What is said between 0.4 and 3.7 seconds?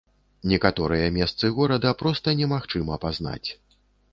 Некаторыя месцы горада проста немагчыма пазнаць.